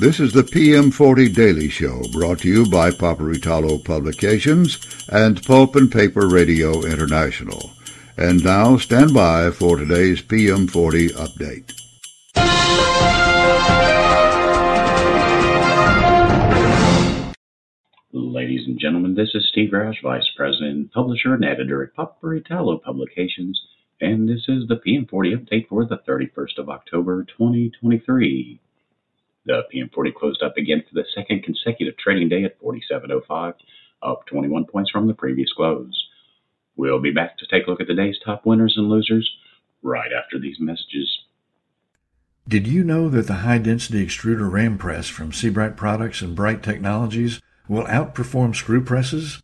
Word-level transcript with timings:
This 0.00 0.20
is 0.20 0.32
the 0.32 0.42
PM40 0.42 1.34
Daily 1.34 1.68
Show 1.68 2.02
brought 2.12 2.38
to 2.40 2.48
you 2.48 2.66
by 2.66 2.90
Paperitalo 2.90 3.84
Publications 3.84 4.78
and 5.10 5.44
Pulp 5.44 5.76
and 5.76 5.92
Paper 5.92 6.28
Radio 6.28 6.82
International. 6.86 7.72
And 8.16 8.42
now 8.42 8.78
stand 8.78 9.12
by 9.12 9.50
for 9.50 9.76
today's 9.76 10.22
PM40 10.22 11.10
update. 11.10 11.74
Ladies 18.14 18.66
and 18.66 18.78
gentlemen, 18.78 19.14
this 19.14 19.34
is 19.34 19.46
Steve 19.52 19.72
Roush, 19.72 20.02
Vice 20.02 20.30
President, 20.34 20.90
Publisher, 20.92 21.34
and 21.34 21.44
Editor 21.44 21.82
at 21.82 21.94
Paperitalo 21.94 22.82
Publications, 22.82 23.60
and 24.00 24.26
this 24.26 24.48
is 24.48 24.66
the 24.68 24.80
PM40 24.86 25.36
update 25.36 25.68
for 25.68 25.84
the 25.84 25.98
31st 26.08 26.56
of 26.56 26.70
October 26.70 27.24
2023. 27.24 28.58
The 29.44 29.62
PM40 29.74 30.14
closed 30.14 30.42
up 30.42 30.56
again 30.56 30.84
for 30.88 30.94
the 30.94 31.04
second 31.14 31.42
consecutive 31.42 31.96
trading 31.98 32.28
day 32.28 32.44
at 32.44 32.60
47.05, 32.60 33.54
up 34.02 34.26
21 34.26 34.66
points 34.66 34.90
from 34.90 35.06
the 35.08 35.14
previous 35.14 35.52
close. 35.52 36.08
We'll 36.76 37.00
be 37.00 37.10
back 37.10 37.38
to 37.38 37.46
take 37.46 37.66
a 37.66 37.70
look 37.70 37.80
at 37.80 37.88
the 37.88 37.94
day's 37.94 38.18
top 38.24 38.46
winners 38.46 38.74
and 38.76 38.88
losers 38.88 39.28
right 39.82 40.10
after 40.12 40.38
these 40.38 40.56
messages. 40.60 41.18
Did 42.46 42.66
you 42.66 42.82
know 42.82 43.08
that 43.08 43.26
the 43.26 43.34
high 43.34 43.58
density 43.58 44.04
extruder 44.04 44.50
ram 44.50 44.78
press 44.78 45.08
from 45.08 45.32
Sebright 45.32 45.76
Products 45.76 46.22
and 46.22 46.34
Bright 46.34 46.62
Technologies 46.62 47.40
will 47.68 47.84
outperform 47.84 48.54
screw 48.54 48.82
presses? 48.82 49.42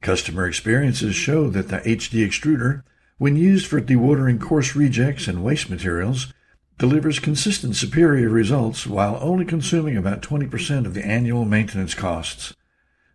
Customer 0.00 0.46
experiences 0.46 1.14
show 1.14 1.48
that 1.50 1.68
the 1.68 1.78
HD 1.78 2.26
extruder, 2.26 2.82
when 3.18 3.36
used 3.36 3.66
for 3.66 3.80
dewatering 3.80 4.40
coarse 4.40 4.74
rejects 4.74 5.28
and 5.28 5.44
waste 5.44 5.70
materials, 5.70 6.32
delivers 6.82 7.18
consistent 7.20 7.76
superior 7.76 8.28
results 8.28 8.88
while 8.88 9.16
only 9.20 9.44
consuming 9.44 9.96
about 9.96 10.20
20% 10.20 10.84
of 10.84 10.94
the 10.94 11.06
annual 11.06 11.44
maintenance 11.44 11.94
costs. 11.94 12.56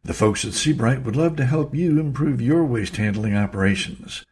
The 0.05 0.13
folks 0.13 0.45
at 0.45 0.53
Sebright 0.53 1.03
would 1.03 1.17
love 1.17 1.35
to 1.35 1.43
help 1.43 1.75
you 1.75 1.99
improve 1.99 2.41
your 2.41 2.63
waste 2.63 2.95
handling 2.95 3.35
operations. 3.35 4.25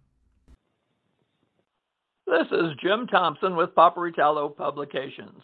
This 2.26 2.48
is 2.52 2.72
Jim 2.82 3.06
Thompson 3.06 3.56
with 3.56 3.76
Paperitalo 3.76 4.58
Publications. 4.58 5.44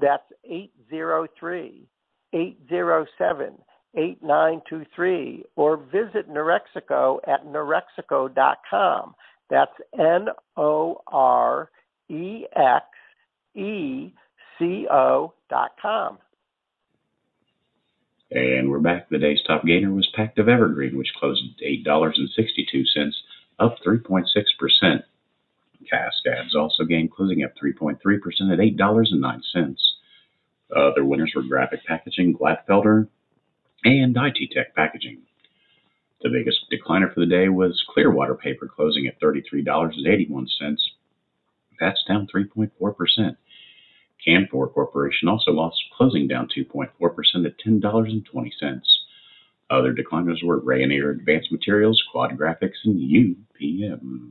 That's 0.00 0.24
803 0.44 1.88
807 2.32 3.54
8923 3.94 5.44
or 5.56 5.76
visit 5.78 6.28
Norexeco 6.28 7.18
at 7.26 7.46
norexeco.com. 7.46 9.14
That's 9.48 9.72
N 9.98 10.26
O 10.56 11.00
R 11.06 11.70
E 12.10 12.44
X 12.54 12.84
E 13.54 14.12
C 14.58 14.86
O 14.90 15.32
dot 15.48 15.72
com. 15.80 16.18
And 18.30 18.68
we're 18.68 18.80
back. 18.80 19.08
The 19.08 19.18
day's 19.18 19.40
top 19.46 19.64
gainer 19.64 19.92
was 19.92 20.08
Pactiv 20.18 20.48
Evergreen, 20.48 20.98
which 20.98 21.12
closed 21.18 21.42
at 21.60 21.86
$8.62, 21.86 23.12
up 23.60 23.76
3.6%. 23.86 24.24
Cascades 25.88 26.54
also 26.54 26.84
gained, 26.84 27.12
closing 27.12 27.42
up 27.44 27.52
3.3% 27.62 27.96
at 28.52 28.58
$8.09. 28.58 29.76
Other 30.74 31.04
winners 31.04 31.32
were 31.34 31.42
Graphic 31.42 31.84
Packaging, 31.86 32.36
Glatfelter, 32.36 33.08
and 33.84 34.16
IT 34.16 34.50
Tech 34.52 34.74
Packaging. 34.74 35.22
The 36.22 36.30
biggest 36.30 36.58
decliner 36.72 37.12
for 37.12 37.20
the 37.20 37.26
day 37.26 37.48
was 37.48 37.84
Clearwater 37.92 38.34
Paper, 38.34 38.66
closing 38.66 39.06
at 39.06 39.20
$33.81. 39.20 40.76
That's 41.78 42.04
down 42.08 42.26
3.4%. 42.34 43.36
Canfor 44.26 44.72
Corporation 44.72 45.28
also 45.28 45.52
lost, 45.52 45.76
closing 45.96 46.26
down 46.26 46.48
2.4% 46.48 46.88
at 47.46 47.58
$10.20. 47.64 48.80
Other 49.68 49.94
decliners 49.94 50.42
were 50.42 50.60
Rayonier 50.60 51.10
Advanced 51.10 51.52
Materials, 51.52 52.02
Quad 52.10 52.36
Graphics, 52.36 52.84
and 52.84 52.98
UPM. 52.98 54.30